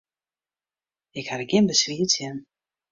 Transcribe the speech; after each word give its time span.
Ik 1.19 1.25
ha 1.29 1.35
der 1.39 1.47
gjin 1.49 1.69
beswier 1.69 2.07
tsjin. 2.09 2.37